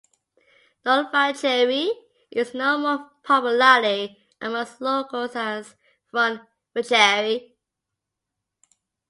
North 0.83 1.11
Vacherie 1.11 1.91
is 2.31 2.55
known 2.55 2.81
more 2.81 3.11
popularly 3.21 4.17
amongst 4.41 4.81
locals 4.81 5.35
as 5.35 5.75
Front 6.07 6.41
Vacherie. 6.75 7.53